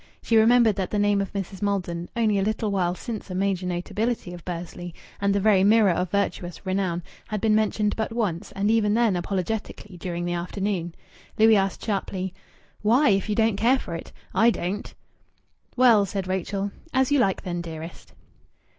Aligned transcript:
She 0.23 0.35
remembered 0.35 0.77
that 0.77 0.89
the 0.89 0.97
name 0.97 1.21
of 1.21 1.31
Mrs. 1.31 1.61
Maldon, 1.61 2.09
only 2.15 2.39
a 2.39 2.41
little 2.41 2.71
while 2.71 2.95
since 2.95 3.29
a 3.29 3.35
major 3.35 3.67
notability 3.67 4.33
of 4.33 4.43
Bursley 4.43 4.95
and 5.19 5.31
the 5.35 5.39
very 5.39 5.63
mirror 5.63 5.91
of 5.91 6.09
virtuous 6.09 6.65
renown, 6.65 7.03
had 7.27 7.39
been 7.39 7.53
mentioned 7.53 7.95
but 7.95 8.11
once, 8.11 8.51
and 8.53 8.71
even 8.71 8.95
then 8.95 9.15
apologetically, 9.15 9.97
during 9.97 10.25
the 10.25 10.33
afternoon. 10.33 10.95
Louis 11.37 11.55
asked, 11.55 11.85
sharply 11.85 12.33
"Why, 12.81 13.09
if 13.09 13.29
you 13.29 13.35
don't 13.35 13.57
care 13.57 13.77
for 13.77 13.93
it? 13.93 14.11
I 14.33 14.49
don't." 14.49 14.91
"Well" 15.75 16.05
said 16.07 16.27
Rachel. 16.27 16.71
"As 16.95 17.11
you 17.11 17.19
like, 17.19 17.43
then, 17.43 17.61
dearest." 17.61 18.13